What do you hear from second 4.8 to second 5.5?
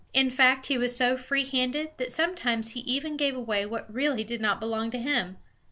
to him!